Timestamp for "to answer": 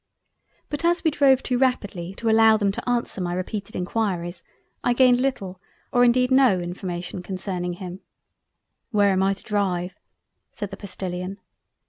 2.71-3.21